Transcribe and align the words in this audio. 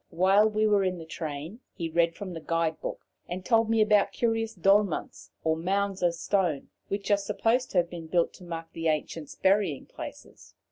While 0.09 0.49
we 0.49 0.65
were 0.65 0.83
in 0.83 0.97
the 0.97 1.05
train 1.05 1.59
he 1.75 1.87
read 1.87 2.15
from 2.15 2.33
the 2.33 2.39
guide 2.39 2.81
book, 2.81 3.05
and 3.29 3.45
told 3.45 3.69
me 3.69 3.81
about 3.81 4.11
curious 4.11 4.55
"dolmens," 4.55 5.29
or 5.43 5.55
mounds 5.55 6.01
of 6.01 6.15
stone, 6.15 6.69
which 6.87 7.11
are 7.11 7.17
supposed 7.17 7.69
to 7.69 7.77
have 7.77 7.89
been 7.91 8.07
built 8.07 8.33
to 8.33 8.43
mark 8.43 8.73
the 8.73 8.87
ancients' 8.87 9.35
burying 9.35 9.85
places. 9.85 10.55